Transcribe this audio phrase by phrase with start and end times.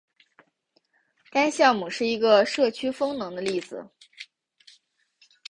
[1.29, 3.87] 该项目是一个社区风能的例子。